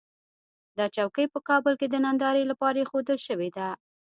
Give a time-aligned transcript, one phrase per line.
[0.77, 3.67] دا چوکۍ په کابل کې د نندارې لپاره اېښودل شوې ده.